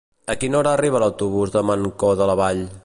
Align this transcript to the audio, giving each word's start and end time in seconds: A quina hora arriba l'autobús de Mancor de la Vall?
A 0.33 0.35
quina 0.43 0.57
hora 0.61 0.71
arriba 0.77 1.03
l'autobús 1.03 1.55
de 1.59 1.65
Mancor 1.71 2.21
de 2.23 2.31
la 2.33 2.41
Vall? 2.45 2.67